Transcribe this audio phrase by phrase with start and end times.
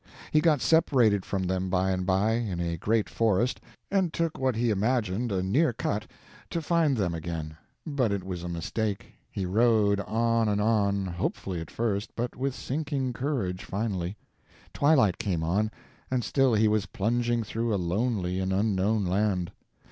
[0.31, 3.61] He got separated from them by and by, in a great forest,
[3.91, 6.07] and took what he imagined a near cut,
[6.49, 9.13] to find them again; but it was a mistake.
[9.29, 14.17] He rode on and on, hopefully at first, but with sinking courage finally.
[14.73, 15.69] Twilight came on,
[16.09, 19.51] and still he was plunging through a lonely and unknown land.